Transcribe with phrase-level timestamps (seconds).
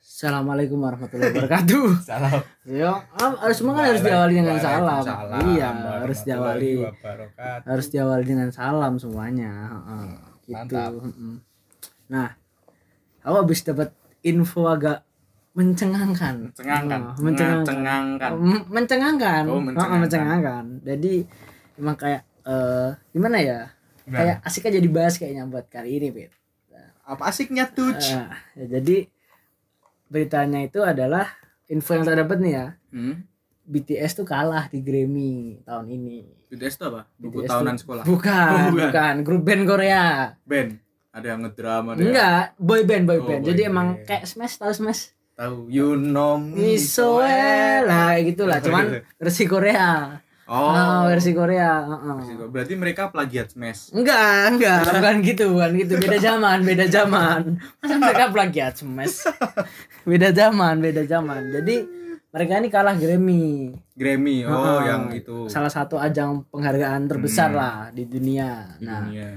[0.00, 1.86] Assalamualaikum warahmatullahi wabarakatuh.
[2.08, 2.40] Salam.
[2.64, 5.04] Yo, harus semua kan harus diawali dengan salam.
[5.52, 5.68] Iya,
[6.00, 6.72] harus diawali
[7.66, 9.50] harus diawali dengan salam semuanya.
[9.76, 10.06] Heeh.
[10.46, 10.76] Gitu.
[12.08, 12.28] Nah,
[13.20, 13.92] aku habis dapat
[14.22, 15.04] info agak
[15.52, 16.34] mencengangkan.
[16.54, 17.00] Mencengangkan.
[17.02, 17.64] Oh, mencengangkan.
[17.66, 18.30] Mencengangkan.
[18.40, 19.42] M- mencengangkan.
[19.52, 19.60] Oh,
[20.00, 20.64] mencengangkan.
[20.80, 21.14] Jadi
[21.76, 23.60] emang kayak eh gimana ya?
[24.06, 24.16] Gimana?
[24.16, 26.30] Kayak asik aja dibahas kayaknya buat kali ini, Pit.
[27.02, 27.90] Apa asiknya tuh?
[27.92, 29.06] Ah, ya, jadi
[30.06, 31.26] beritanya itu adalah
[31.66, 32.66] info yang saya dapat nih ya.
[32.90, 33.26] Hmm?
[33.64, 36.22] BTS tuh kalah di Grammy tahun ini.
[36.46, 37.02] BTS itu apa?
[37.16, 38.02] Buku BTS tahunan tuh- sekolah.
[38.04, 38.78] Bukan, Oh, bukan.
[38.80, 40.04] bukan, grup band Korea.
[40.40, 40.70] Band.
[41.10, 41.96] Ada yang ngedrama ada.
[41.96, 43.40] yang- Enggak, boy band, boy Oh, band.
[43.40, 43.72] boy Jadi band.
[43.72, 45.02] emang kayak Smash, tahu Smash?
[45.32, 45.66] Tahu.
[45.68, 47.82] You know me so well.
[47.84, 48.84] lah gitulah, cuman
[49.16, 50.22] versi Korea.
[50.46, 50.70] Oh.
[50.70, 52.14] Oh, versi Korea, heeh.
[52.16, 52.50] Versi Korea.
[52.50, 53.90] Berarti mereka plagiat Smash.
[53.90, 55.92] Enggak, enggak, bukan gitu, bukan gitu.
[55.98, 57.40] Beda zaman, beda zaman.
[57.82, 59.26] Masa mereka plagiat Smash?
[60.02, 61.50] Beda zaman, beda zaman.
[61.50, 61.76] Jadi
[62.30, 63.74] mereka ini kalah Grammy.
[63.92, 64.46] Grammy.
[64.46, 64.80] Oh, Heeh.
[64.86, 65.50] yang itu.
[65.50, 67.58] Salah satu ajang penghargaan terbesar Hmm.
[67.58, 68.78] lah di dunia.
[68.78, 69.30] Nah, dunia.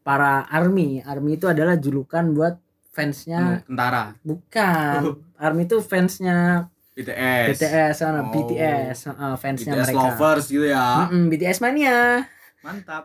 [0.00, 2.56] para army, army itu adalah julukan buat
[2.88, 4.16] fansnya Tentara.
[4.22, 5.20] bukan.
[5.36, 7.46] Army itu fansnya BTS.
[7.52, 8.32] BTS, sana Oh.
[8.32, 10.00] BTS, heeh, fansnya BTS mereka.
[10.00, 10.86] lovers gitu ya.
[11.04, 12.24] Mm-mm, BTS mania.
[12.64, 13.04] Mantap.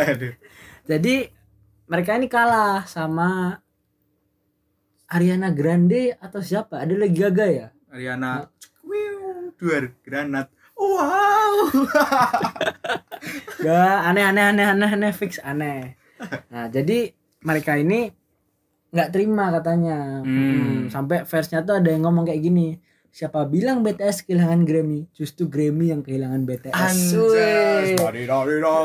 [0.90, 1.14] Jadi
[1.86, 3.56] mereka ini kalah sama
[5.08, 6.76] Ariana Grande atau siapa?
[6.78, 7.66] Ada lagi Gaga ya?
[7.88, 10.52] Ariana Wiu, duar granat.
[10.76, 11.72] Wow.
[13.64, 15.96] Gak aneh aneh aneh aneh aneh fix aneh.
[16.46, 18.12] Nah jadi mereka ini
[18.92, 20.20] nggak terima katanya.
[20.20, 20.52] Hmm.
[20.52, 22.76] Hmm, Sampai versnya tuh ada yang ngomong kayak gini.
[23.16, 25.08] Siapa bilang BTS kehilangan Grammy?
[25.08, 26.76] Justru Grammy yang kehilangan BTS.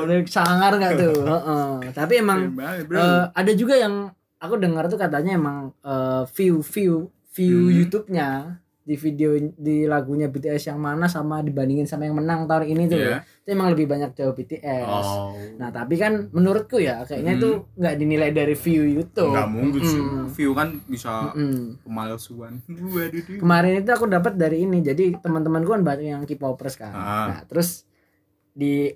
[0.07, 1.19] Udah sangar nggak tuh?
[1.35, 1.91] Heeh.
[1.91, 4.07] Tapi emang banget, eh, ada juga yang
[4.39, 7.75] aku dengar tuh katanya emang eh, view view view Hmm.
[7.75, 12.83] YouTube-nya di video di lagunya BTS yang mana sama dibandingin sama yang menang tahun ini
[12.87, 13.21] tuh Iya.
[13.21, 15.05] itu emang lebih banyak jauh BTS.
[15.05, 15.37] Oh.
[15.55, 17.39] Nah tapi kan menurutku ya kayaknya Hmm.
[17.39, 19.29] itu nggak dinilai dari view YouTube.
[19.29, 20.01] Enggak mungkin sih.
[20.01, 20.25] Mm-mm.
[20.31, 21.77] View kan bisa Mm-mm.
[21.81, 22.53] pemalsuan.
[23.41, 26.91] Kemarin itu aku dapat dari ini jadi teman-temanku kan banyak yang K-popers kan.
[26.91, 27.25] Ah.
[27.29, 27.85] Nah terus
[28.51, 28.89] di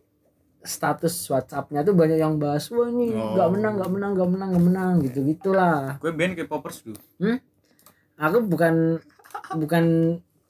[0.60, 3.38] status WhatsApp-nya tuh banyak yang bahas wah ini Oh.
[3.38, 6.02] nggak menang nggak menang nggak menang nggak menang gitu gitulah.
[6.02, 6.98] Gue band K-popers dulu.
[8.16, 8.98] Aku bukan
[9.54, 9.84] bukan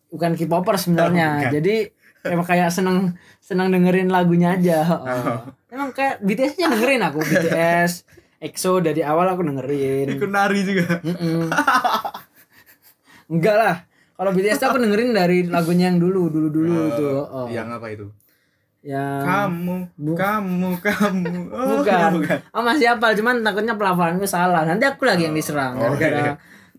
[0.07, 1.28] bukan K-popper sebenarnya.
[1.40, 1.75] Oh, jadi
[2.23, 4.79] emang kayak seneng seneng dengerin lagunya aja.
[4.88, 5.38] Oh.
[5.68, 8.07] Emang kayak BTS-nya dengerin aku BTS,
[8.40, 10.07] EXO dari awal aku dengerin.
[10.12, 11.03] Ikut nari juga.
[13.28, 13.75] Enggak lah.
[14.16, 17.19] Kalau BTS tuh aku dengerin dari lagunya yang dulu, dulu-dulu Eh, tuh.
[17.28, 17.47] Oh.
[17.51, 18.07] Yang apa itu?
[18.79, 21.34] Yang Kamu, Bu- kamu, kamu.
[21.51, 22.09] Oh, bukan.
[22.16, 22.38] bukan.
[22.53, 24.62] Oh, masih hafal, cuman takutnya pelafalanku salah.
[24.63, 26.34] Nanti aku lagi yang diserang Oh, gara-gara iya.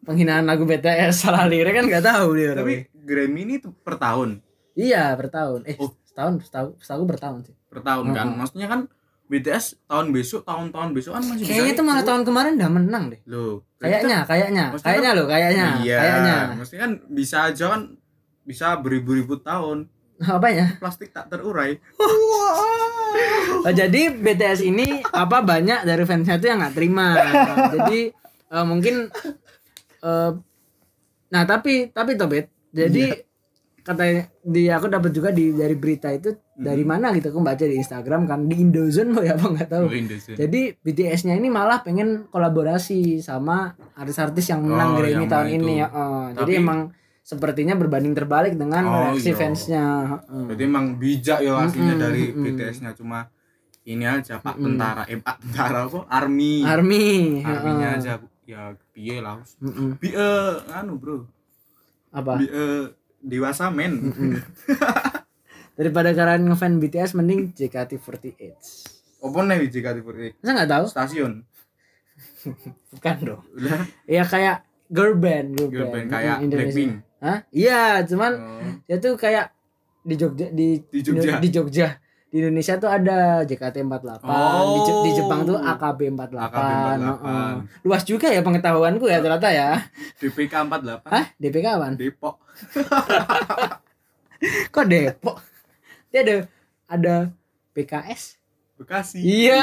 [0.06, 2.54] Penghinaan lagu BTS salah lirik kan nggak tahu dia.
[2.54, 4.38] Tapi Grammy ini tuh per tahun.
[4.72, 5.64] iya, per tahun.
[5.64, 5.90] Eh, Oh.
[6.06, 7.54] setahun, setahun, setahun per tahun sih.
[7.66, 8.26] Per tahun kan.
[8.28, 8.38] Mm-mm.
[8.40, 8.80] Maksudnya kan
[9.26, 13.20] BTS tahun besok, tahun-tahun besok kan masih Kayaknya itu malah tahun kemarin udah menang deh.
[13.26, 16.36] Loh, berarti Kayaknya, kayaknya, kayaknya loh, kayaknya, Iya, kayaknya.
[16.54, 17.82] Maksudnya kan bisa aja kan
[18.42, 19.90] bisa beribu-ribu tahun
[20.22, 20.78] Apanya?
[20.78, 21.76] plastik tak terurai.
[23.58, 27.16] Oh, jadi BTS ini apa banyak dari fansnya tuh yang nggak terima.
[27.72, 28.00] jadi
[28.46, 29.08] eh, mungkin
[30.06, 30.30] eh,
[31.26, 33.26] nah tapi tapi Tobet, jadi
[33.80, 37.76] katanya di aku dapat juga di dari berita itu dari mana gitu aku baca di
[37.76, 39.86] Instagram kan di Indozone boy apa nggak tahu.
[39.86, 39.94] Oh.
[40.32, 45.56] Jadi BTS-nya ini malah pengen kolaborasi sama artis-artis yang menang Oh, Grammy tahun itu.
[45.60, 45.88] ini ya.
[46.32, 46.80] Jadi Tapi- emang
[47.22, 49.36] sepertinya berbanding terbalik dengan Oh, reaksi iya.
[49.36, 49.84] fansnya.
[50.08, 50.42] Heeh.
[50.46, 52.42] Berarti emang bijak ya aslinya Mm-mm, dari mm-mm.
[52.44, 53.18] BTS-nya cuma
[53.84, 54.66] ini aja Pak Mm-mm.
[54.72, 57.06] tentara eh Pak tentara apa army Army.
[57.40, 57.98] arminya heeh.
[57.98, 58.12] aja
[58.46, 59.98] ya piye lah Mm-mm.
[59.98, 61.26] bi eh, anu bro
[62.08, 62.38] Apa?
[62.38, 62.86] bi eh,
[63.18, 64.38] dewasa men Mm-mm.
[65.76, 68.40] Daripada kalian ngefan BTS mending JKT48.
[69.18, 70.84] apa nih JKT48 Masa nggak tahu?
[70.88, 71.32] stasiun
[72.94, 73.42] Bukan dong.
[73.52, 76.48] udah Ya kayak girl band, girl, girl band, band kayak Mm.
[76.48, 77.38] Blackpink Hah?
[77.50, 78.72] Iya, cuman oh.
[78.84, 79.50] dia tuh kayak
[80.00, 81.40] di Jogja di Di Jogja.
[81.40, 81.88] di Jogja.
[82.36, 84.20] Di Indonesia tuh ada JKT48,
[84.66, 86.36] di, Je- di Jepang tuh AKB48.
[86.36, 87.00] AKB48.
[87.00, 87.52] Heeh.
[87.80, 89.80] Luas juga ya pengetahuanku ya ternyata ya.
[90.20, 91.24] DPK 48 Hah?
[91.34, 91.96] DPK apaan?
[91.96, 92.36] Depok
[94.68, 95.36] Kok Depok?
[96.08, 96.34] Dia ada
[96.86, 97.14] ada
[97.72, 98.36] PKS
[98.76, 99.60] Bekasi Iya.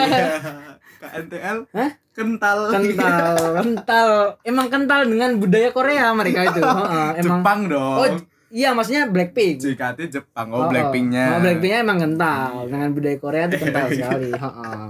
[0.98, 1.92] KNTL Hah?
[2.10, 4.10] kental kental kental
[4.42, 8.08] emang kental dengan budaya Korea mereka itu Heeh, emang Jepang dong oh
[8.54, 9.58] iya maksudnya Blackpink.
[9.66, 10.48] JKT Jepang.
[10.54, 11.26] Oh, oh, Blackpinknya.
[11.36, 12.70] Oh, Blackpinknya emang kental.
[12.70, 14.30] Dengan budaya Korea itu kental sekali.
[14.30, 14.84] Heeh.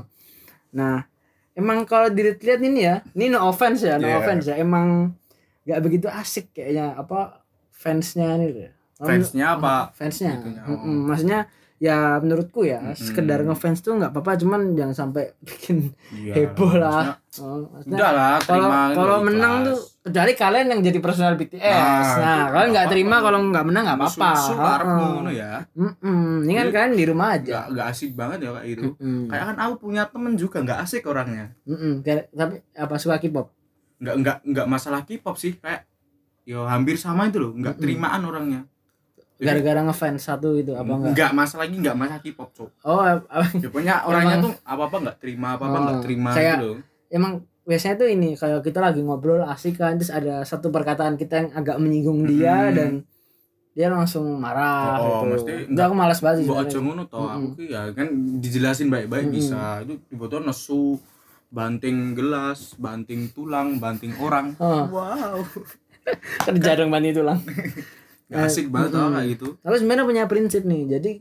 [0.74, 1.06] nah
[1.54, 4.20] emang kalau dilihat ini ya ini no offense ya no Yeah.
[4.20, 4.60] offense ya.
[4.60, 5.16] Emang
[5.64, 7.40] nggak begitu asik kayaknya apa
[7.72, 8.72] fansnya ini tuh.
[9.00, 9.96] Fansnya apa?
[9.96, 10.38] fansnya.
[10.44, 11.08] Itunya, oh.
[11.08, 11.40] Maksudnya
[11.84, 12.96] ya menurutku ya Mm-mm.
[12.96, 17.98] sekedar ngefans tuh nggak apa-apa cuman jangan sampai bikin Iya, heboh maksudnya, lah Oh, maksudnya
[17.98, 19.28] Udah lah, kalau terima kalau ikhlas.
[19.28, 23.66] menang tuh kecuali kalian yang jadi personal BTS Nah, nah, kalian nggak terima kalau nggak
[23.66, 24.30] menang nggak apa-apa
[24.86, 25.52] ngono ya.
[25.74, 26.24] Mm-mm.
[26.42, 28.88] ini kan kalian di rumah aja Nggak asik banget ya kayak itu.
[28.94, 29.28] Mm-mm.
[29.28, 31.52] Kayak kan aku punya temen juga nggak asik orangnya.
[31.64, 31.94] Mm-mm.
[32.00, 33.48] Kayak- tapi apa suka K-pop
[34.00, 35.84] Nggak nggak nggak masalah K-pop sih kayak
[36.44, 37.84] yo hampir sama itu loh, nggak Mm-mm.
[37.84, 38.62] terimaan orangnya.
[39.44, 42.70] Gara-gara ngefans satu gitu apa enggak nggak masalah lagi nggak masalah K-pop cok.
[42.82, 43.02] oh
[43.54, 46.58] Ya pokoknya orangnya Emang- tuh apa apa nggak terima apa apa Oh, nggak terima kayak-
[46.58, 46.80] gitu loh.
[47.10, 47.32] emang
[47.64, 51.50] biasanya tuh ini kalau kita lagi ngobrol asik kan terus ada satu perkataan kita yang
[51.54, 52.76] agak menyinggung dia Mm-mm.
[52.76, 52.92] dan
[53.72, 55.26] dia langsung marah Oh, gitu.
[55.34, 57.56] mesti Itu aku malas banget sih aja ngono toh, aku Mm-mm.
[57.56, 58.08] ki ya kan
[58.38, 59.36] dijelasin baik-baik Mm-mm.
[59.36, 59.82] bisa.
[59.82, 61.00] Itu tiba-tiba nesu
[61.50, 64.54] banting gelas, banting tulang, banting orang.
[64.58, 64.86] Oh.
[64.92, 65.42] Wow.
[66.46, 67.40] kerja dong bani tulang
[68.34, 69.14] Gak asik banget Mm-mm.
[69.14, 69.48] kayak gitu.
[69.58, 71.12] aku sebenarnya punya prinsip nih jadi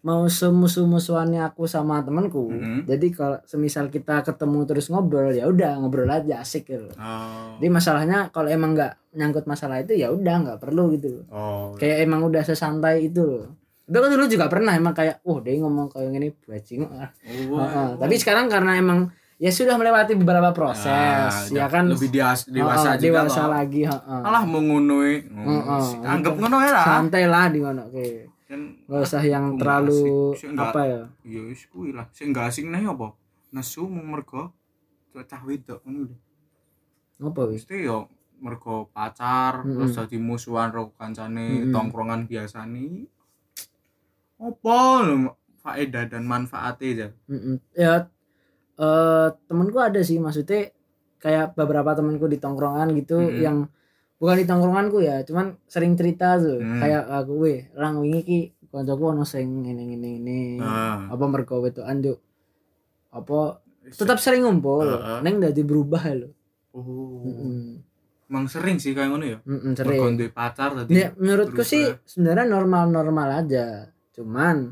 [0.00, 2.78] mau semusuh-musuhannya aku sama temanku Mm-mm.
[2.84, 7.56] jadi kalau semisal kita ketemu terus ngobrol ya udah ngobrol aja asik gitu Oh.
[7.56, 11.76] jadi masalahnya kalau emang nggak nyangkut masalah itu ya udah nggak perlu gitu Oh.
[11.76, 13.48] kayak emang udah sesantai itu loh
[13.82, 16.86] itu dulu juga pernah emang kayak wah dia ngomong kayak gini bajing.
[16.86, 17.88] Oh, Heeh.
[17.98, 19.10] tapi sekarang karena emang
[19.40, 23.50] ya sudah melewati beberapa proses Ah, ya kan lebih dias- dewasa Heeh, juga dewasa toh.
[23.50, 24.20] lagi heeh.
[24.20, 25.24] Alah mau e.
[25.24, 25.84] Heeh.
[26.04, 26.84] Anggap ngono ya lah.
[26.86, 29.96] santai lah di mana oke Kan nggak usah yang terlalu
[30.30, 30.38] asik.
[30.38, 32.04] Sih, nggak- apa ya Iya wis kuwi lah.
[32.10, 33.16] Sing gak asik nih apa?
[33.50, 34.52] Nesu mung mergo
[35.22, 36.16] cah wedok ngono lho.
[37.20, 39.72] apa wis yo mergo pacar Mm-mm.
[39.74, 41.72] terus dadi musuhan karo kancane Mm-mm.
[41.72, 43.08] tongkrongan biasa nih.
[44.36, 47.08] Apa lho faedah dan manfaatnya aja.
[47.26, 47.56] Mm-mm.
[47.72, 48.04] ya
[48.80, 50.72] eh temenku ada sih maksudnya
[51.16, 53.38] kayak beberapa temenku di tongkrongan gitu Mm-mm.
[53.38, 53.56] yang
[54.16, 56.76] bukan di tongkronganku ya cuman sering cerita tuh Hmm.
[56.78, 61.08] kayak aku weh lang wingi ki kancaku ono sing ngene ngene ngene Nah.
[61.08, 62.18] apa mergo wedokan juk
[63.10, 63.60] apa
[63.90, 65.18] tetap sering ngumpul Heeh.
[65.20, 66.30] neng dadi berubah lho
[66.70, 67.20] Oh.
[67.20, 67.82] Mm-mm.
[68.24, 69.38] Emang sering sih kayak ngono ya.
[69.42, 70.94] Mm-mm, Mergo sering duwe pacar tadi.
[70.94, 71.66] ya menurutku berubah.
[71.66, 73.66] sih sebenarnya normal-normal aja
[74.10, 74.70] cuman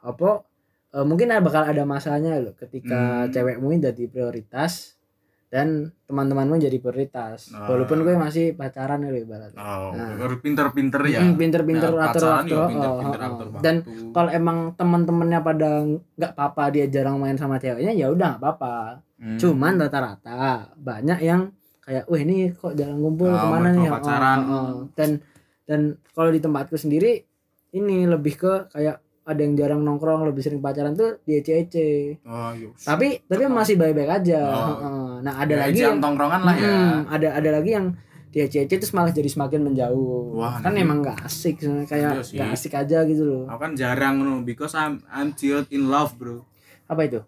[0.00, 0.46] apa
[0.90, 3.30] eh, mungkin ada- bakal ada masanya loh ketika Hmm.
[3.30, 4.98] cewekmu jadi prioritas
[5.46, 7.66] dan teman-temanmu jadi prioritas Ah.
[7.66, 10.14] walaupun gue masih pacaran loh ibaratnya Oh, Nah.
[10.16, 11.18] harus pinter-pinter ya.
[11.20, 13.60] Mm, pinter-pinter atur waktu ya oh, pinter-pinter oh, atur oh.
[13.60, 14.10] dan waktu.
[14.10, 15.70] kalau emang teman-temannya pada
[16.14, 19.36] nggak apa-apa dia jarang main sama ceweknya ya udah nggak apa-apa Hmm.
[19.36, 20.40] cuman rata-rata
[20.76, 21.50] banyak yang
[21.80, 24.38] kayak wah ini kok jarang ngumpul Oh, ke mana nih pacaran.
[24.40, 24.80] Oh, oh, oh.
[24.94, 25.18] dan
[25.64, 27.26] dan kalau di tempatku sendiri
[27.70, 32.50] ini lebih ke kayak ada yang jarang nongkrong lebih sering pacaran tuh di ece Oh,
[32.50, 32.66] iya.
[32.76, 35.14] tapi tapi masih baik-baik aja Oh.
[35.20, 36.66] Nah ada Ya, lagi yang tongkrongan lah ya.
[36.66, 37.86] Hmm, ada ada lagi yang
[38.28, 42.22] di ece terus malah jadi semakin menjauh Wah, kan nah, emang nggak asik kayak Iya
[42.36, 46.14] nggak asik aja gitu loh Aku kan jarang no, because I'm I'm teared in love,
[46.14, 46.42] bro.
[46.84, 47.20] apa itu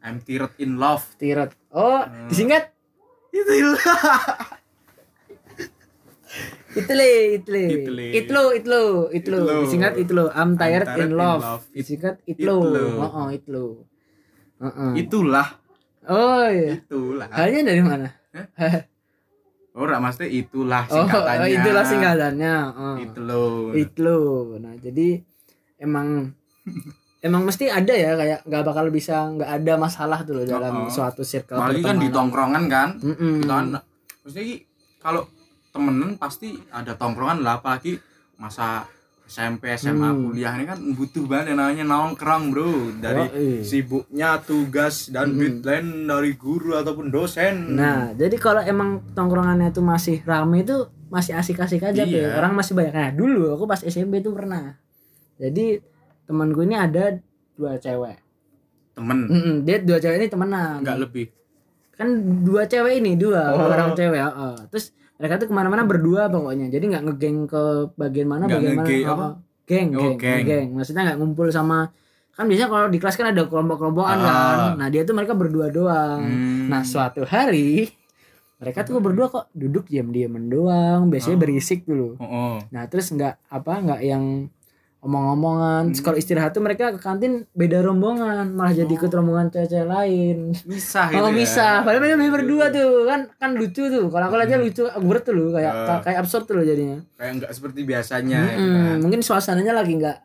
[0.00, 1.04] I'm teared in love.
[1.16, 2.26] tiret oh Hmm.
[2.26, 2.70] disingkat
[3.30, 3.46] Itu
[6.70, 8.04] Itle, itle, Itle.
[8.14, 9.54] itlo, itlo, itlo, Itlo.
[9.66, 10.30] disingkat itlo.
[10.30, 11.42] I'm tired, tired in in love.
[11.42, 11.62] love.
[11.74, 12.56] Disingkat itlo.
[12.62, 12.82] Itlo.
[12.96, 13.64] Oh, oh, itlo.
[14.60, 14.90] Heeh.
[15.02, 15.48] Itulah,
[16.06, 16.78] Oh iya.
[16.78, 17.26] itulah.
[17.28, 18.08] Halnya dari mana?
[19.70, 21.42] Ora maksudnya itulah Oh, singkatannya.
[21.42, 22.54] oh, itulah singkatannya.
[22.70, 22.96] Oh.
[22.98, 23.70] Itu loh.
[23.72, 24.18] Itlo.
[24.58, 25.22] Nah, jadi
[25.78, 26.34] emang
[27.26, 30.86] emang mesti ada ya kayak nggak bakal bisa nggak ada masalah tuh loh dalam Oh,
[30.86, 30.90] oh.
[30.90, 32.88] suatu circle Apalagi kan di tongkrongan kan.
[32.98, 33.42] Mm-mm.
[33.42, 33.82] Kita kan
[34.36, 34.56] ki,
[35.00, 35.22] kalau
[35.70, 37.98] temenan pasti ada tongkrongan lah apalagi
[38.34, 38.86] masa
[39.24, 40.26] SMP, SMA, Hmm.
[40.26, 42.70] kuliah ini kan butuh banget yang namanya nongkrong, Bro.
[42.98, 43.62] Dari Yoi.
[43.62, 45.62] sibuknya tugas dan Mm-mm.
[45.62, 47.78] deadline dari guru ataupun dosen.
[47.78, 50.74] Nah, jadi kalau emang tongkrongannya itu masih rame itu
[51.06, 52.26] masih asik-asik aja Iya.
[52.26, 52.34] Pe.
[52.34, 52.90] Orang masih banyak.
[52.90, 54.74] Nah, dulu aku pas SMP itu pernah.
[55.36, 55.78] Jadi
[56.24, 57.14] temanku ini ada
[57.52, 58.18] dua cewek.
[58.90, 60.82] temen Mm-mm, dia dua cewek ini temenan.
[60.82, 61.26] nggak lebih.
[61.92, 62.08] Kan
[62.42, 63.70] dua cewek ini dua Oh.
[63.70, 64.18] orang cewek.
[64.18, 64.56] heeh.
[64.68, 66.66] Terus mereka tuh ke mana-mana berdua pokoknya.
[66.66, 67.62] Jadi nggak ngegeng ke
[67.94, 68.88] bagian mana Nggak bagian mana.
[68.88, 69.04] heeh.
[69.06, 69.26] apa?
[69.62, 70.42] Geng, Oh, geng, geng.
[70.42, 70.68] geng.
[70.74, 71.92] Maksudnya nggak ngumpul sama
[72.30, 74.24] kan biasanya kalau di kelas kan ada kelompok-kelompokan Ah.
[74.24, 74.58] kan.
[74.74, 76.18] Nah, dia tuh mereka berdua doang.
[76.18, 76.66] Hmm.
[76.66, 77.92] Nah suatu hari
[78.56, 81.42] mereka tuh berdua kok duduk diam-diaman doang, biasanya Oh.
[81.42, 82.16] berisik dulu.
[82.16, 82.54] Oh, oh.
[82.70, 84.48] Nah terus nggak apa nggak yang
[85.00, 85.90] omong-omongan.
[85.90, 85.96] Hmm.
[85.98, 90.52] Kalau istirahat tuh mereka ke kantin beda rombongan, malah jadi ikut rombongan cewek lain.
[90.62, 91.34] Misah gitu Oh ya.
[91.34, 94.06] bisa, padahal mereka berdua tuh kan kan lucu tuh.
[94.06, 94.62] Kalau aku aja Hmm.
[94.62, 96.00] lucu, absurd tuh loh, kayak Ah.
[96.00, 97.00] kayak absurd tuh loh jadinya.
[97.14, 98.40] Kayak nggak seperti biasanya.
[98.42, 98.96] Mm-mm, gitu kan.
[99.00, 100.18] Mungkin suasananya lagi nggak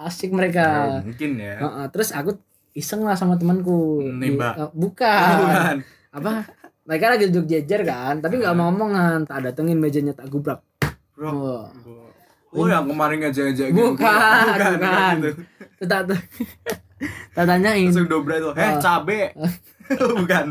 [0.00, 0.66] asik mereka.
[0.96, 1.54] Ya, mungkin ya.
[1.58, 2.38] Heeh, terus aku
[2.70, 4.54] iseng lah sama temanku Di- Nembak.
[4.56, 5.76] eh, bukan Bukan.
[6.12, 6.32] apa
[6.80, 10.62] mereka lagi duduk jejer kan tapi nggak mau ngomongan tak datengin mejanya tak gubrak
[11.12, 11.30] Bro.
[11.34, 11.66] Wah.
[12.50, 14.72] Oh yang kemarin ngajak-ngajak Bukan, bukan.
[14.76, 15.40] bukan gitu.
[15.76, 16.00] Terus tak
[17.30, 18.50] tak tanyain Langsung dobra itu.
[18.52, 18.78] Eh, Ah.
[18.78, 19.20] cabe.
[20.20, 20.46] bukan.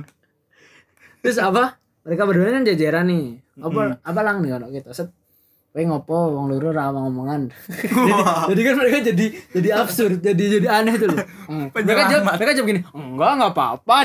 [1.19, 3.25] terus apa mereka berdua kan jajaran nih
[3.59, 5.11] apa apa lang nih kalau gitu set
[5.69, 7.53] Kowe ngopo wong loro ra ngomongan.
[8.49, 11.21] jadi kan mereka jadi jadi absurd, jadi jadi aneh tuh loh.
[11.45, 11.69] Hmm.
[11.77, 13.95] Mereka jawab, mereka jawab gini, "Enggak, enggak apa-apa."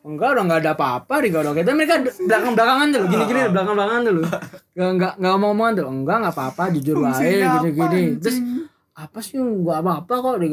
[0.00, 1.70] Enggak, udah enggak ada apa-apa di gitu.
[1.76, 4.24] Mereka belakang-belakangan tuh loh, gini-gini belakang-belakangan tuh loh.
[4.72, 5.86] Enggak enggak enggak mau omongan tuh.
[5.92, 8.02] Enggak, enggak apa-apa, jujur Fungsinya apa, gini-gini.
[8.16, 8.38] Terus
[8.96, 10.46] apa sih enggak apa-apa kok di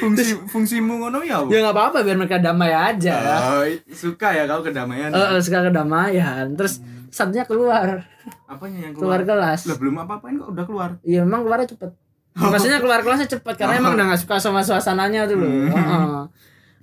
[0.00, 1.52] Fungsi fungsimu ngono ya, Bu?
[1.52, 3.14] Ya enggak apa-apa biar mereka damai aja.
[3.52, 5.12] Oh, suka ya kau kedamaian.
[5.12, 6.46] Eh, eh, suka kedamaian.
[6.56, 6.80] Terus
[7.12, 8.08] satunya keluar,
[8.48, 9.52] Apanya yang keluar keluar?
[9.52, 9.60] kelas.
[9.68, 10.90] Lah belum apa-apain kok udah keluar.
[11.04, 11.92] Iya memang keluarnya cepet
[12.30, 16.22] Maksudnya keluar kelasnya cepet Karena emang udah gak suka sama suasananya tuh loh Heeh.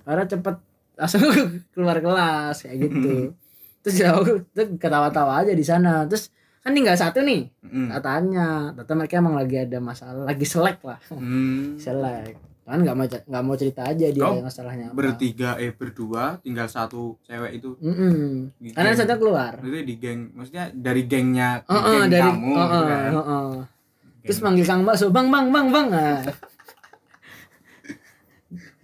[0.04, 0.56] Karena cepet
[0.98, 1.22] Langsung
[1.72, 3.32] keluar kelas Kayak gitu
[3.80, 6.28] Terus ya aku tuh ketawa-tawa aja di sana Terus
[6.58, 7.92] kan tinggal satu nih Mm.
[7.92, 11.76] Katanya Ternyata mereka emang lagi ada masalah Lagi selek lah Hmm.
[11.76, 16.36] Selek Kan gak mau, nggak mau cerita aja dia Kau masalahnya apa Bertiga eh berdua
[16.38, 17.72] tinggal satu cewek itu.
[18.54, 18.98] Di Karena geng.
[18.98, 22.84] satunya keluar Itu di geng, maksudnya dari gengnya ke Heeh, geng dari kamu heeh, gitu
[22.84, 23.10] kan.
[23.14, 23.48] heeh.
[24.20, 25.88] Terus manggil Kang Bakso, Bang, Bang, Bang, Bang.
[25.88, 26.20] Nah,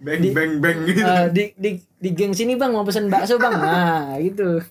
[0.05, 1.01] Beng di- beng beng gitu.
[1.09, 4.61] Eh, di di di geng sini bang mau pesen bakso bang nah gitu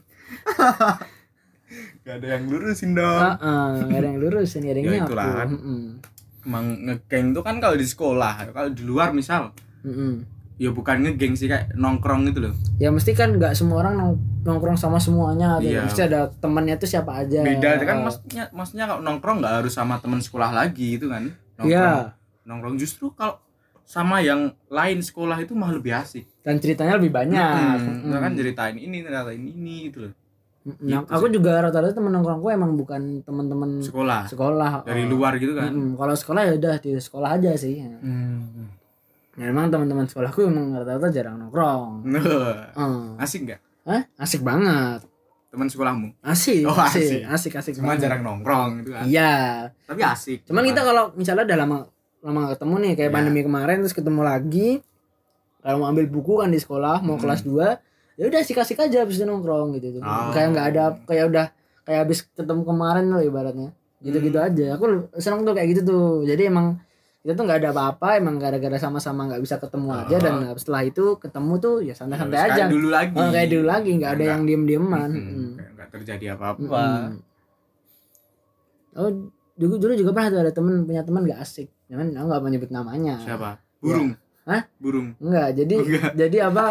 [2.00, 3.16] Gak ada yang lurusin dong.
[3.18, 5.48] Heeh, nggak ada yang lurus ini ada yang Ya, nyapu itulah kan.
[5.50, 5.82] Mm-mm.
[6.44, 10.20] Emang ngegeng tuh kan kalau di sekolah, kalau di luar misal Mm-mm.
[10.54, 12.54] ya bukan ngegeng sih kayak nongkrong gitu loh.
[12.76, 15.66] ya mesti kan nggak semua orang nong- nongkrong sama semuanya tuh.
[15.66, 15.82] Iya.
[15.82, 19.96] mesti ada temannya tuh siapa aja Beda kan maksudnya maksudnya kalau nongkrong nggak harus sama
[19.98, 21.32] teman sekolah lagi itu kan.
[21.56, 21.72] Nongkrong.
[21.72, 22.12] Iya.
[22.44, 23.40] Nongkrong justru kalau
[23.84, 26.24] sama yang lain sekolah itu malah lebih asik.
[26.40, 27.40] dan ceritanya lebih banyak
[27.80, 28.18] Hmm, Mm-mm.
[28.18, 30.12] kan ceritain ini, ceritain ini gitu loh.
[30.82, 35.08] Nah, gitu aku juga rata-rata temen nongkrongku emang bukan teman-teman Sekolah sekolah dari Oh.
[35.10, 35.68] luar gitu kan.
[35.68, 35.92] Mm-mm.
[35.94, 38.72] kalau sekolah ya udah di sekolah aja sih Hmm.
[39.34, 43.04] Ya, emang teman-teman sekolahku emang rata-rata jarang nongkrong Heeh.
[43.18, 44.02] asik nggak Hah?
[44.16, 45.04] asik banget
[45.48, 46.08] teman sekolahmu?
[46.20, 47.22] asik Oh, asik asik.
[47.26, 48.04] asik asik Cuma banget.
[48.04, 49.04] jarang nongkrong gitu kan.
[49.04, 49.32] iya
[49.82, 50.38] Tapi asik.
[50.44, 51.78] cuman kita kalau misalnya udah lama
[52.24, 53.14] lama gak ketemu nih kayak Iya.
[53.14, 54.68] pandemi kemarin terus ketemu lagi
[55.60, 57.22] kalau mau ambil buku kan di sekolah mau Hmm.
[57.22, 57.76] kelas 2
[58.14, 60.30] ya udah asik-asik aja habis itu nongkrong gitu Oh.
[60.30, 61.46] kayak nggak ada kayak udah
[61.82, 64.46] kayak habis ketemu kemarin loh ibaratnya gitu-gitu Hmm.
[64.46, 66.80] aja aku seneng tuh kayak gitu tuh jadi emang
[67.20, 70.20] kita tuh nggak ada apa-apa emang gara-gara sama-sama nggak bisa ketemu aja Oh.
[70.22, 73.14] dan setelah itu ketemu tuh ya santai-santai Kayak aja dulu lagi.
[73.14, 75.52] Oh, kayak dulu lagi nggak ada Nggak- yang diem-dieman Hmm, Mm.
[75.54, 76.60] kayak nggak terjadi apa-apa.
[76.62, 77.12] Mm-mm.
[78.94, 79.10] Oh,
[79.54, 81.68] dulu dulu juga pernah tuh ada temen punya teman gak asik.
[81.86, 83.14] Cuman aku gak mau nyebut namanya.
[83.18, 83.60] Siapa?
[83.78, 84.16] Burung.
[84.44, 84.62] Hah?
[84.76, 85.16] Burung.
[85.18, 86.12] Enggak, jadi Enggak.
[86.20, 86.64] jadi apa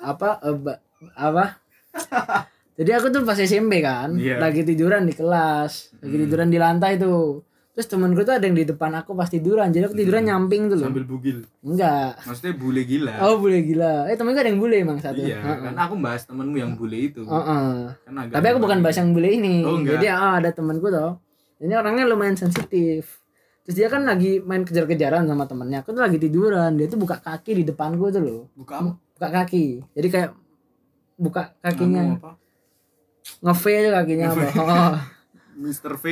[0.00, 0.80] apa eh, ba-
[1.12, 1.44] apa?
[2.74, 4.38] jadi aku tuh pas SMP kan, Iya.
[4.38, 6.22] lagi tiduran di kelas, lagi Hmm.
[6.24, 7.42] tiduran di lantai tuh.
[7.70, 10.30] Terus temenku tuh ada yang di depan aku pas tiduran, jadi aku tiduran Hmm.
[10.34, 10.86] nyamping tuh loh.
[10.86, 11.38] Sambil bugil.
[11.60, 12.18] Enggak.
[12.20, 13.14] Maksudnya bule gila.
[13.22, 13.94] Oh, boleh gila.
[14.06, 15.20] Eh, temenku ada yang bule emang satu.
[15.20, 15.58] iya, Heeh.
[15.62, 17.22] kan aku bahas temenmu yang bule itu.
[17.22, 17.70] Heeh.
[17.96, 19.62] Kan agak Tapi aku bukan bahas yang bule ini.
[19.62, 19.92] Oh, enggak.
[19.96, 21.12] Jadi ah, ada temanku tuh.
[21.58, 23.19] Ini orangnya lumayan sensitif.
[23.70, 25.86] Terus dia kan lagi main kejar-kejaran sama temennya.
[25.86, 26.74] Aku tuh lagi tiduran.
[26.74, 28.42] Dia tuh buka kaki di depanku tuh loh.
[28.58, 28.98] buka apa?
[28.98, 29.78] Buka kaki.
[29.94, 30.30] Jadi kayak
[31.14, 32.18] buka kakinya.
[33.46, 34.42] Nge-V aja kakinya apa.
[34.58, 34.94] Oh.
[35.62, 35.94] Mr.
[36.02, 36.04] V.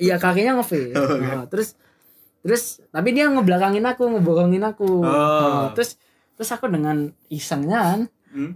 [0.00, 0.72] Iya kakinya nge-V.
[0.96, 1.36] Oh, iya.
[1.36, 1.76] Oh, terus
[2.40, 5.04] terus tapi dia ngebelakangin aku, ngebohongin aku.
[5.04, 5.12] Oh.
[5.12, 6.00] Oh, terus
[6.40, 8.00] terus aku dengan isengnya kan
[8.32, 8.52] Hmm?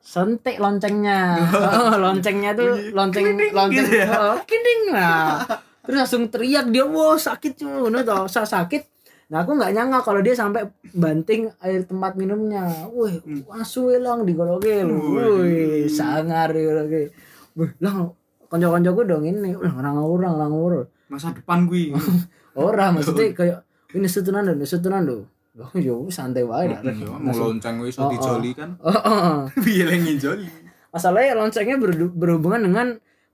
[0.00, 1.38] sentik loncengnya
[1.78, 4.08] oh, loncengnya tuh lonceng lonceng gitu ya?
[4.18, 5.44] oh, kiding lah
[5.90, 8.86] terus langsung teriak dia wow sakit cuy no, toh sa- sakit
[9.26, 13.18] nah aku nggak nyangka kalau dia sampai banting air tempat minumnya wih
[13.52, 15.10] asu hilang digoloke lu Hmm.
[15.12, 15.34] Waduh.
[15.40, 17.10] wih sangar digoloke
[17.52, 18.06] wih lah
[18.46, 21.90] konco-koncoku dong ini orang orang orang orang Masa depan gue.
[22.56, 23.58] orang maksudnya kayak
[23.92, 26.78] ini setunan dong setunan dong Oh, yo santai wae dah.
[26.80, 28.78] Ya, mau lonceng gue iso Oh, dijoli kan.
[28.78, 29.38] Oh, oh, oh.
[29.66, 30.46] Piye lagi ngijoli?
[30.88, 31.74] masalahnya loncengnya
[32.08, 32.86] berhubungan dengan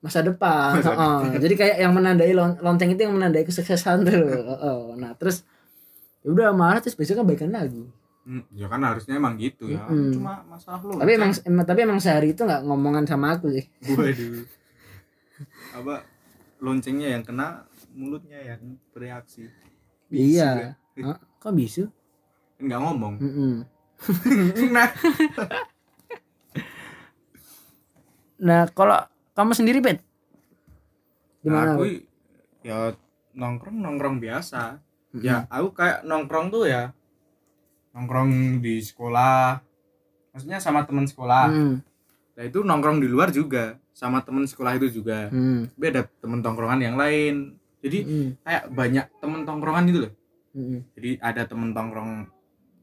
[0.06, 0.78] masa depan.
[0.78, 1.42] Masa Heeh.
[1.42, 4.14] Jadi kayak yang menandai lon- lonceng itu yang menandai kesuksesan tuh.
[4.54, 4.80] Heeh.
[4.96, 5.42] Nah terus
[6.22, 7.82] ya udah marah terus besoknya baikan lagi.
[8.26, 9.86] Hmm, ya kan harusnya emang gitu ya.
[9.86, 10.18] Mm-mm.
[10.18, 10.98] Cuma masalah lo.
[10.98, 13.66] Tapi emang, emang tapi emang sehari itu nggak ngomongan sama aku sih.
[13.94, 14.42] Waduh.
[15.78, 15.94] Apa
[16.58, 18.58] loncengnya yang kena, mulutnya yang
[18.90, 19.46] bereaksi.
[20.10, 20.74] Bisu ya.
[20.98, 21.06] iya.
[21.06, 21.18] Hah?
[21.38, 21.86] Kok bisu?
[22.58, 23.14] Enggak ngomong.
[23.22, 23.54] Mm-mm.
[24.74, 24.88] nah,
[28.36, 29.00] Nah kalau
[29.36, 30.00] kamu sendiri pet
[31.40, 31.76] gimana?
[31.76, 31.84] aku
[32.60, 32.96] ya
[33.30, 34.80] nongkrong nongkrong biasa.
[35.14, 36.92] Ya, aku kayak nongkrong tuh ya
[37.92, 39.56] nongkrong di sekolah
[40.28, 41.80] maksudnya sama teman sekolah Hmm.
[42.32, 45.72] nah itu nongkrong di luar juga sama teman sekolah itu juga Hmm.
[45.72, 48.28] tapi ada temen tongkrongan yang lain jadi Hmm.
[48.44, 50.12] kayak banyak temen tongkrongan gitu loh
[50.52, 50.84] Hmm.
[50.92, 52.28] jadi ada temen tongkrong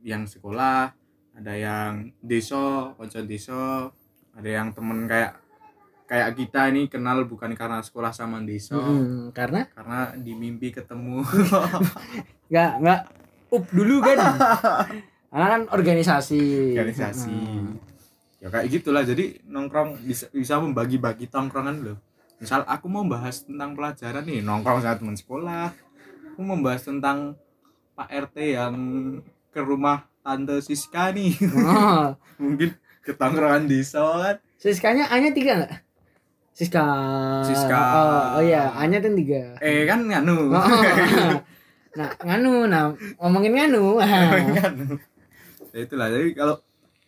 [0.01, 0.89] yang sekolah
[1.33, 3.93] ada yang deso konco deso
[4.33, 5.37] ada yang temen kayak
[6.03, 9.31] kayak kita ini kenal bukan karena sekolah sama deso Hmm.
[9.31, 11.23] Karena karena di mimpi ketemu
[12.51, 13.01] nggak nggak
[13.49, 14.17] up dulu kan.
[15.33, 16.73] Karena kan organisasi.
[16.73, 17.81] organisasi Hmm.
[18.37, 21.97] ya kayak gitulah jadi nongkrong bisa bisa membagi-bagi tongkrongan loh
[22.37, 25.71] misal aku mau bahas tentang pelajaran nih nongkrong sama teman sekolah
[26.27, 27.39] aku mau bahas tentang
[27.93, 28.75] Pak RT yang
[29.47, 32.11] ke rumah tante Siska nih Oh,
[32.43, 35.73] mungkin ke tongkrongan desa kan Siskanya A-nya tiga nggak?
[36.53, 36.85] Siska.
[37.43, 37.79] Siska.
[37.91, 39.57] Oh, oh iya, A-nya kan tiga.
[39.57, 40.61] eh kan nganu Oh,
[41.93, 43.97] nah, nganu, nah ngomongin nganu.
[43.97, 44.97] nganu
[45.69, 46.55] ya itulah jadi kalau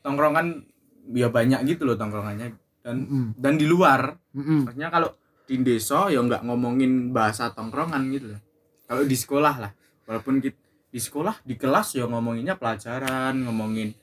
[0.01, 0.65] tongkrongan
[1.11, 2.49] ya banyak gitu loh tongkrongannya
[2.81, 3.25] dan Mm-mm.
[3.35, 4.65] dan di luar Mm-mm.
[4.65, 8.41] maksudnya kalau di desa ya nggak ngomongin bahasa tongkrongan gitu loh
[8.83, 9.71] kalau di sekolah lah
[10.03, 13.93] walaupun kit- di sekolah di kelas ya ngomonginnya pelajaran ngomongin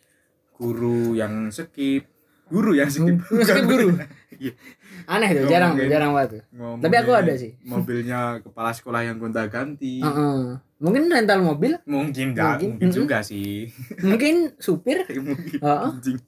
[0.52, 2.06] guru yang skip
[2.46, 3.98] guru yang skip Skip guru.
[4.42, 4.52] Iya.
[5.14, 6.42] Aneh tuh, jarang tuh, jarang banget tuh.
[6.82, 7.54] Tapi aku ada sih.
[7.70, 10.58] mobilnya kepala sekolah yang gonta ganti Heeh.
[10.82, 12.70] Mungkin rental mobil, mungkin enggak Mungkin.
[12.74, 13.70] mungkin, juga sih
[14.10, 15.06] mungkin supir.
[15.14, 16.18] mungkin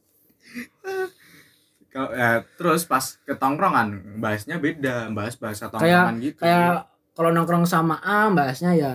[1.91, 7.67] kalau ya, terus pas ke tongkrongan bahasnya beda bahas bahasa tongkrongan gitu Kayak kalau nongkrong
[7.67, 8.93] sama A, bahasnya ya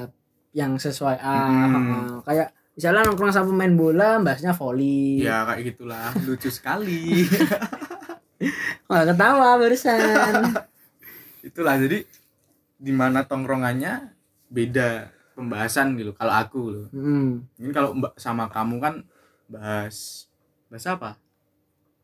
[0.52, 1.36] yang sesuai A.
[1.48, 2.20] Hmm.
[2.28, 5.24] Kayak misalnya nongkrong sama pemain bola, bahasnya volley.
[5.24, 7.24] ya kayak gitulah lucu sekali
[8.90, 10.00] Wah, ketawa barusan.
[11.48, 12.04] itulah jadi
[12.76, 14.12] di mana tongkrongannya
[14.48, 18.96] beda pembahasan gitu kalau aku loh Hmm, mungkin kalau mbak sama kamu kan
[19.46, 20.28] bahas
[20.68, 21.12] bahas apa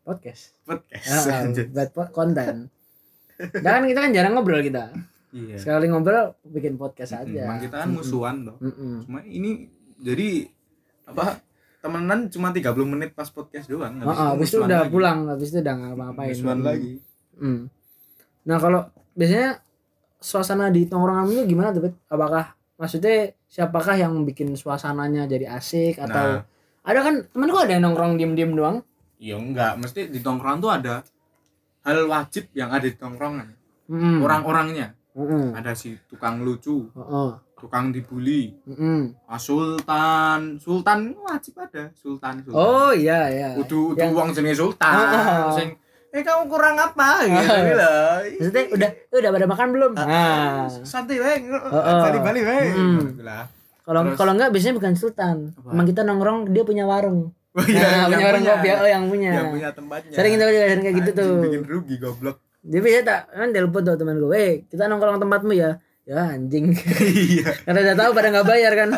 [0.02, 0.56] podcast.
[0.62, 1.26] podcast
[1.76, 2.72] buat po- konten.
[3.36, 4.94] Dan kan kita kan jarang ngobrol kita.
[5.32, 7.44] iya Sekali ngobrol bikin podcast aja.
[7.44, 9.04] Emang kita kan musuhan loh Mm-mm.
[9.04, 10.48] cuma ini jadi
[11.04, 11.42] apa
[11.86, 14.90] temenan cuma 30 menit pas podcast doang Oh, habis itu udah lagi.
[14.90, 16.34] pulang, habis itu udah ngapa-ngapain.
[16.34, 16.66] musuhan Hmm.
[16.66, 16.94] lagi
[17.36, 17.62] Hmm.
[18.44, 18.82] Nah, kalau
[19.14, 19.62] biasanya
[20.18, 21.94] suasana di tongkrongan itu gimana tuh?
[22.06, 22.46] Apakah
[22.76, 26.44] maksudnya siapakah yang bikin suasananya jadi asik atau nah
[26.82, 28.78] ada kan temenku ada yang nongkrong diem-diem doang?
[29.16, 30.96] ya enggak mesti di tongkrongan tuh ada
[31.82, 33.48] hal wajib yang ada di tongkrongan
[33.88, 34.20] Mm-mm.
[34.20, 35.54] orang-orangnya Mm-mm.
[35.54, 37.30] ada si tukang lucu Heeh.
[37.56, 39.16] Tukang dibully Mm-mm.
[39.26, 43.50] ah, sultan sultan wajib ada sultan sultan Oh iya iya.
[43.56, 45.52] udah udah Yang- uang jenis sultan Oh.
[45.52, 45.70] sing
[46.10, 47.76] eh kamu kurang apa gitu Oh.
[47.76, 49.92] lah Maksudnya udah udah pada makan belum?
[49.94, 52.00] Nah, santai wae oh.
[52.02, 53.00] balik balik wae Hmm.
[53.10, 53.24] Gitu
[53.82, 55.54] kalau kalau enggak biasanya bukan sultan.
[55.54, 55.70] Apa?
[55.70, 57.30] Emang kita nongkrong dia punya warung.
[57.52, 58.54] Oh, Nah, iya, punya yang warung punya.
[58.56, 59.32] kopi oh yang punya.
[59.32, 61.32] yang punya tempatnya Sering kita juga sering kayak gitu tuh.
[61.40, 65.54] bikin rugi goblok Dia biasa tak kan telepon tuh teman gue, "Eh, kita nongkrong tempatmu
[65.54, 66.70] ya." Ya anjing.
[67.02, 68.90] iya Karena udah tahu pada nggak bayar kan.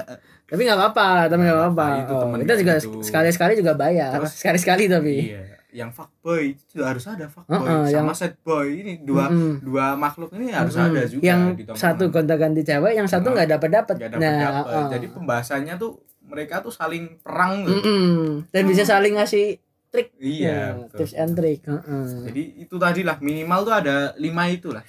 [0.44, 1.86] Tapi nggak apa-apa, tapi nggak apa-apa.
[1.86, 3.00] Nah, itu Oh, kita juga gitu.
[3.02, 4.12] sekali-sekali juga bayar.
[4.14, 5.16] Terus- Sekali-sekali tapi.
[5.26, 9.62] iya yang fuckboy itu harus ada fuckboy Heeh, sama yang- sad boy ini dua Mm-mm.
[9.62, 10.90] dua makhluk ini harus Mm-mm.
[10.90, 11.42] ada juga Yang
[11.76, 13.96] satu gonta-ganti cewek, yang satu nggak dapat dapat.
[14.10, 14.86] Nah, heeh.
[14.90, 17.84] jadi pembahasannya tuh mereka tuh saling perang gitu.
[17.84, 18.48] Mm-mm.
[18.50, 20.16] dan bisa saling ngasih trik.
[20.18, 20.98] iya Ya, betul.
[20.98, 21.60] tips and trick.
[21.62, 22.06] Heeh.
[22.26, 24.82] jadi itu tadi lah minimal tuh ada lima itu lah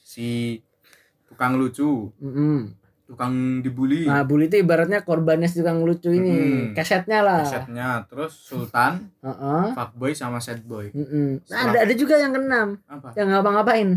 [0.00, 0.60] si
[1.28, 2.72] tukang lucu Mm-mm.
[3.04, 6.64] tukang dibully Nah, bully itu ibaratnya korbannya si tukang lucu ini, Mm-mm.
[6.72, 7.40] kesetnya lah.
[7.40, 9.72] Kesetnya terus sultan Heeh.
[9.72, 11.40] fuckboy sama sad boy Mm-mm.
[11.42, 13.88] Nah, Setelah- ada ada juga yang keenam, apa yang ngapa-ngapain.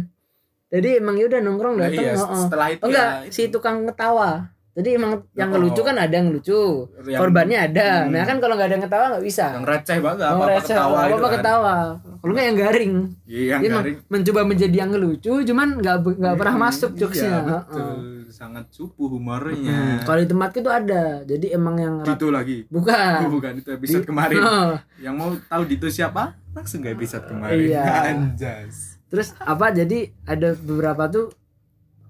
[0.70, 2.42] Jadi emang ya udah nongkrong Nah, datang, iya, heeh.
[2.42, 3.34] setelah itu Oh enggak, ya itu.
[3.34, 4.32] si tukang ketawa.
[4.72, 5.60] Jadi emang yang Oh.
[5.60, 7.88] ngelucu kan ada yang lucu, Yang- korbannya ada.
[8.02, 8.16] Hmm.
[8.16, 9.46] Nah kan kalau nggak ada yang ketawa nggak bisa.
[9.52, 11.34] yang receh banget apa apa receh, ketawa apa itu apa kan.
[11.36, 11.76] ketawa.
[12.16, 12.94] Kalau nggak yang garing.
[13.26, 17.28] Iya, yang emang garing mencoba menjadi yang lucu, cuman nggak nggak pernah Hmm, masuk jokesnya.
[17.28, 17.62] iya, Heeh.
[17.62, 18.00] betul
[18.32, 21.04] sangat cupu humornya Hmm, Kalau di tempatku tuh ada.
[21.22, 23.18] Jadi emang yang Dito lagi bukan.
[23.22, 24.72] Oh, bukan itu episode Di- kemarin Heeh.
[25.04, 27.84] yang mau tahu Dito siapa langsung ke episode kemarin Iya.
[28.10, 29.68] anjas Terus apa?
[29.70, 31.28] Jadi ada beberapa tuh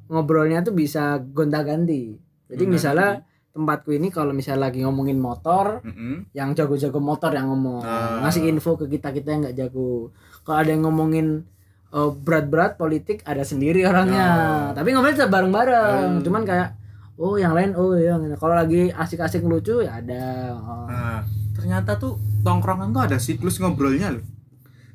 [0.08, 2.22] ngobrolnya tuh bisa gonta-ganti.
[2.52, 2.76] Jadi Gonta-ganti.
[2.76, 3.10] misalnya
[3.52, 6.32] tempatku ini kalau misalnya lagi ngomongin motor, Mm-mm.
[6.32, 8.20] yang jago-jago motor yang ngomong Ah.
[8.22, 10.12] ngasih info ke kita kita yang nggak jago
[10.42, 11.44] kalau ada yang ngomongin
[11.90, 14.66] eh, berat-berat politik ada sendiri orangnya Ah.
[14.72, 16.24] tapi ngomongin tetap bareng-bareng Hmm.
[16.24, 16.70] cuman kayak
[17.18, 18.36] oh yang lain oh yang ini.
[18.36, 20.88] kalau lagi asik-asik lucu ya ada oh.
[20.88, 21.20] Nah,
[21.52, 24.24] ternyata tuh tongkrongan tuh ada siklus ngobrolnya loh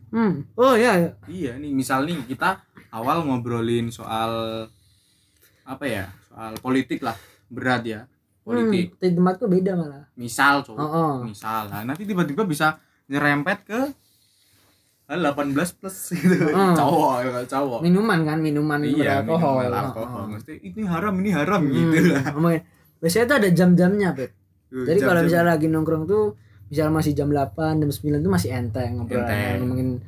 [0.08, 1.10] hmm oh ya ya.
[1.26, 2.56] iya nih misal nih kita
[2.90, 4.64] awal ngobrolin soal
[5.62, 7.12] apa ya soal politik lah
[7.48, 8.00] berat ya
[8.42, 10.04] politik Hmm, tempatku beda malah.
[10.14, 11.12] misal cowok Oh, oh.
[11.22, 13.80] misal nah, nanti tiba-tiba bisa nyerempet ke
[15.06, 16.74] eh, 18 plus gitu Hmm.
[16.74, 19.62] cowok ya cowok Minuman kan, minuman iya beralkohol.
[19.62, 20.26] minimal Oh, alkohol oh.
[20.28, 22.62] mesti ini haram ini haram Hmm, gitu lah ngomongin.
[22.96, 24.30] Biasanya tuh ada jam-jamnya, Beb.
[24.66, 25.24] Jadi kalau Jam-jam.
[25.28, 26.24] misalnya lagi nongkrong tuh
[26.66, 29.22] misal masih jam 8, jam 9 tuh masih enteng ngobrol
[29.60, 30.02] ngomongin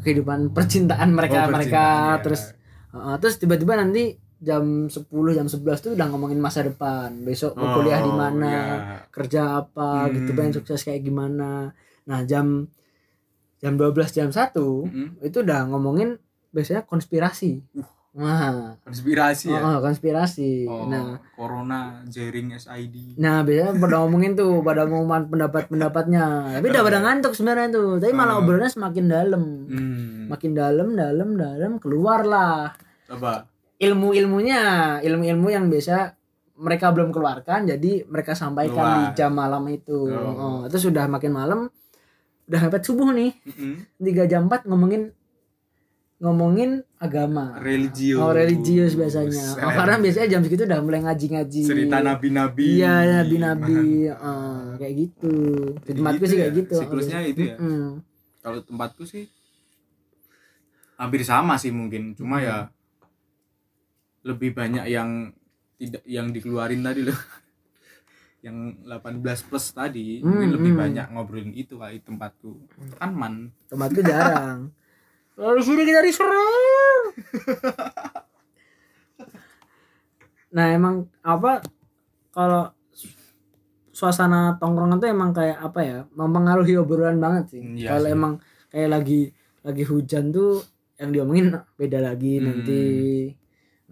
[0.00, 2.20] kehidupan percintaan mereka Oh, mereka ya.
[2.20, 2.52] terus
[2.90, 7.14] uh, terus tiba-tiba nanti jam 10 jam 11 tuh udah ngomongin masa depan.
[7.22, 8.66] Besok mau kuliah di Oh, mana iya.
[9.08, 10.36] kerja apa gitu Hmm.
[10.36, 11.70] pengen sukses kayak gimana.
[12.04, 12.66] Nah jam
[13.56, 15.22] jam 12 jam 1 Mm-mm.
[15.22, 16.18] itu udah ngomongin
[16.50, 17.62] biasanya konspirasi.
[18.12, 19.62] Wah konspirasi ya?
[19.62, 20.66] Oh, konspirasi.
[20.66, 21.16] Oh, nah.
[21.32, 26.58] corona jaring SID Nah biasanya pada ngomongin tuh pada ngomongin pendapat-pendapatnya.
[26.58, 27.96] Tapi udah pada ngantuk sebenarnya tuh.
[27.96, 28.42] Tapi malah Hmm.
[28.42, 29.42] obrolannya semakin dalam.
[29.64, 30.28] Hmm.
[30.28, 32.74] Makin dalam, dalam, dalam Keluar lah
[33.06, 33.44] coba
[33.82, 34.60] Ilmu-ilmunya
[35.02, 36.14] Ilmu-ilmu yang biasa
[36.62, 39.16] mereka belum keluarkan Jadi mereka sampaikan di Keluar.
[39.18, 40.62] jam malam itu Oh.
[40.62, 40.70] oh.
[40.70, 41.60] Terus sudah makin malam
[42.46, 43.74] Udah mepet subuh nih Mm-mm.
[43.98, 45.10] 3 jam 4 ngomongin
[46.22, 51.98] Ngomongin agama religius Oh religius biasanya oh, Karena biasanya jam segitu udah mulai ngaji-ngaji cerita
[51.98, 55.34] nabi-nabi Iya nabi-nabi eh, kayak gitu.
[55.82, 56.74] Di tempatku gitu sih ya, kayak gitu.
[56.78, 57.56] siklusnya itu ya?
[57.58, 57.86] Mm-mm.
[58.38, 59.26] kalau tempatku sih
[60.94, 62.70] hampir sama sih mungkin cuma ya
[64.22, 65.34] lebih banyak yang
[65.76, 67.18] tidak yang dikeluarin tadi loh
[68.46, 70.82] yang 18 plus tadi mungkin Hmm, lebih hmm.
[70.82, 72.58] banyak ngobrolin itu kali tempatku
[72.98, 73.34] kan man
[73.70, 74.70] Tempatku jarang.
[75.32, 77.04] Di sini kita diserang.
[80.52, 81.64] nah emang apa
[82.30, 82.68] kalau
[83.92, 87.62] suasana tongkrongan tuh emang kayak apa ya mempengaruhi obrolan banget sih.
[87.62, 88.32] Iya kalau emang
[88.68, 89.20] kayak lagi
[89.62, 90.60] lagi hujan tuh
[90.98, 91.46] yang diomongin
[91.78, 92.44] beda lagi Hmm.
[92.44, 92.82] nanti.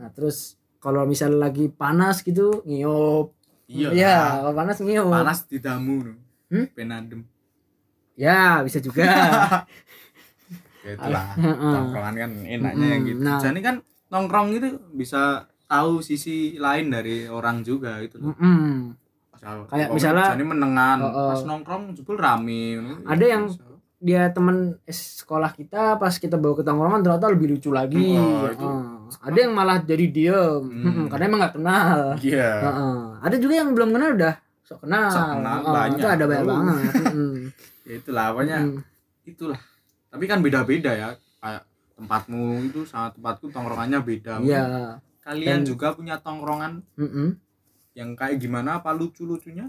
[0.01, 0.37] Nah terus
[0.79, 3.37] kalau misalnya lagi panas gitu ngiup.
[3.67, 4.29] iya lah.
[4.41, 5.07] kalau panas ngiup.
[5.07, 6.01] panas di damu.
[6.49, 6.67] Hmm?
[6.71, 7.23] penadem
[8.17, 9.07] Ya, bisa juga.
[10.81, 11.61] ya itulah Heeh.
[11.71, 13.37] tongkrongan kan enaknya yang gitu Nah.
[13.39, 13.77] jadi kan
[14.09, 18.97] nongkrong itu bisa tahu sisi lain dari orang juga gitu loh Mm-mm.
[19.31, 21.29] Misal- Kayak misalnya- jadi menengan Oh, oh.
[21.31, 23.49] pas nongkrong jebul rame Ada yang-
[23.99, 28.17] Dia temen es- sekolah kita pas kita bawa ke tongkrongan ternyata lebih lucu lagi.
[28.17, 28.90] Oh, itu- Heeh.
[29.19, 31.07] Ada yang malah jadi diem, Hmm.
[31.07, 31.99] Karena emang nggak kenal.
[32.21, 32.99] iya Heeh.
[33.21, 35.09] Ada juga yang belum kenal udah sok kenal.
[35.09, 35.99] Sok kenal, Heeh, banyak.
[35.99, 36.51] Itu ada banyak Oh.
[36.53, 36.93] banget.
[37.05, 37.35] Mm-mm.
[37.89, 38.79] ya itulah pokoknya Mm.
[39.25, 39.61] itulah
[40.07, 44.63] tapi kan beda-beda ya kayak tempatmu itu sama tempatku tongkrongannya beda Iya.
[45.21, 47.35] kalian Dan- juga punya tongkrongan Mm-mm.
[47.93, 49.67] yang kayak gimana apa lucu-lucunya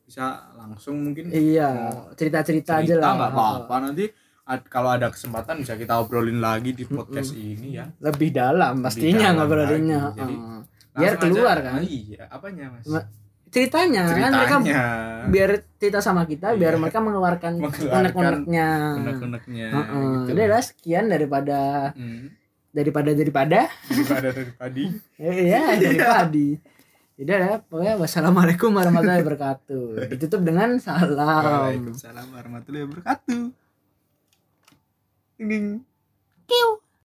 [0.00, 1.94] bisa langsung mungkin Iya.
[2.12, 3.12] Cerita-cerita aja lah.
[3.12, 3.34] nggak Heeh.
[3.36, 4.04] apa-apa nanti
[4.48, 9.28] ad- kalau ada kesempatan bisa kita obrolin lagi di podcast ini ya Lebih dalam pastinya
[9.28, 10.00] dalam ngobrolinnya.
[10.02, 10.18] lagi.
[10.18, 10.60] Jadi, Heeh.
[10.94, 11.66] Biar keluar aja.
[11.70, 11.80] kan.
[11.84, 13.08] iya apanya mas Ma-
[13.48, 14.80] Ceritanya, kan mereka ceritanya
[15.26, 16.80] biar cerita sama kita biar Iya.
[16.80, 17.52] mereka mengeluarkan
[17.96, 18.68] unek-uneknya.
[18.98, 20.12] unek-uneknya Heeh.
[20.20, 20.30] gitu.
[20.30, 21.58] Udah lah sekian daripada
[21.92, 22.28] Hmm.
[22.70, 24.84] daripada daripada daripada dari tadi
[25.22, 26.48] Eh, ya dari padi.
[27.18, 29.86] Udah lah pokoknya wassalamualaikum warahmatullahi wabarakatuh.
[30.12, 31.72] Ditutup dengan salam.
[31.72, 33.67] Waalaikumsalam warahmatullahi wabarakatuh.
[35.38, 35.80] Đừng!